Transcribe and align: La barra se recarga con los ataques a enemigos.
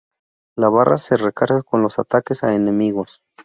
La 0.57 0.69
barra 0.69 0.97
se 0.97 1.15
recarga 1.15 1.61
con 1.61 1.83
los 1.83 1.99
ataques 1.99 2.43
a 2.43 2.55
enemigos. 2.55 3.21